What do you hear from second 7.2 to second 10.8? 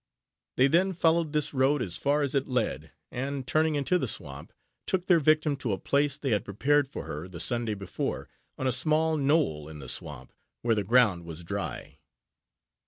the Sunday before, on a small knoll in the swamp, where